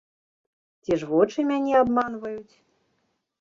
[0.83, 2.55] Ці ж вочы мяне абманваюць?